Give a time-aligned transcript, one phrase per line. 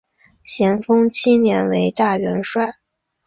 [0.43, 2.73] 咸丰七年为大元帅。